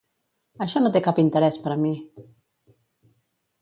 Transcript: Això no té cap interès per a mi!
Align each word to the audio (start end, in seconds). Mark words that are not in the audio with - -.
Això 0.65 0.81
no 0.85 0.91
té 0.95 1.03
cap 1.09 1.21
interès 1.25 1.61
per 1.67 1.73
a 1.77 1.79
mi! 1.85 1.95